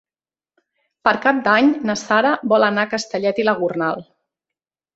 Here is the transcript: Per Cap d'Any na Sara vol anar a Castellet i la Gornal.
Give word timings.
Per 1.07 1.13
Cap 1.25 1.43
d'Any 1.49 1.69
na 1.91 1.97
Sara 2.05 2.33
vol 2.55 2.67
anar 2.71 2.89
a 2.89 2.93
Castellet 2.97 3.45
i 3.45 3.49
la 3.51 3.57
Gornal. 3.63 4.05